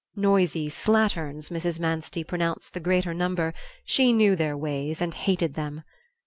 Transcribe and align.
Noisy 0.15 0.67
slatterns, 0.67 1.49
Mrs. 1.49 1.79
Manstey 1.79 2.23
pronounced 2.23 2.73
the 2.73 2.79
greater 2.79 3.13
number; 3.13 3.53
she 3.85 4.11
knew 4.11 4.35
their 4.35 4.57
ways 4.57 4.99
and 4.99 5.13
hated 5.13 5.53
them. 5.53 5.83